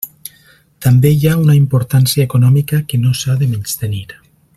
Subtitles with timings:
[0.85, 4.03] També hi ha una importància econòmica que no s'ha de menystenir.